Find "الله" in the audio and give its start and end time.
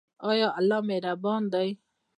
0.59-0.79